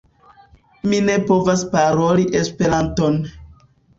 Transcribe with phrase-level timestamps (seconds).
[0.93, 3.21] Mi ne povas paroli Esperanton!